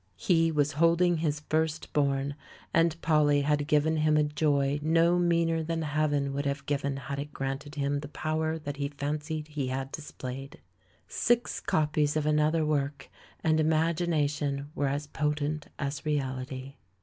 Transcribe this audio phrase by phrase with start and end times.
[0.17, 2.33] He was holding his firstborn,
[2.73, 7.19] and Polly had given him a joy no meaner than Heaven would have given had
[7.19, 10.59] it granted him the power that he fancied he had displayed.
[11.07, 13.11] Six copies of another work,
[13.43, 16.77] and im agination were as potent as reality.